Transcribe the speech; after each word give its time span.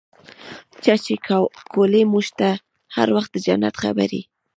چا 0.83 0.95
چې 1.03 1.13
کولې 1.73 2.01
موږ 2.13 2.25
ته 2.39 2.49
هر 2.95 3.07
وخت 3.15 3.29
د 3.33 3.37
جنت 3.45 3.75
خبرې. 3.83 4.21